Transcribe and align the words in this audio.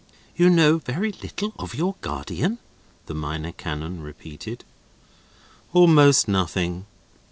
"You 0.35 0.49
know 0.49 0.79
very 0.79 1.11
little 1.11 1.53
of 1.59 1.75
your 1.75 1.93
guardian?" 2.01 2.57
the 3.05 3.13
Minor 3.13 3.51
Canon 3.51 4.01
repeated. 4.01 4.63
"Almost 5.73 6.27
nothing!" 6.27 6.87